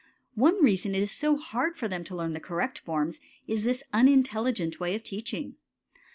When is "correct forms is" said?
2.39-3.63